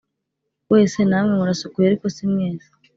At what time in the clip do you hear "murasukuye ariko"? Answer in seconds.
1.39-2.05